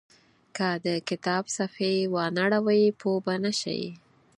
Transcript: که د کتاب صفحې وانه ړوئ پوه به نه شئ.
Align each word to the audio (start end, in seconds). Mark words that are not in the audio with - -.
که 0.55 0.69
د 0.85 0.87
کتاب 1.09 1.43
صفحې 1.57 1.93
وانه 2.13 2.45
ړوئ 2.51 2.83
پوه 2.99 3.19
به 3.25 3.35
نه 3.43 3.51
شئ. 3.59 3.81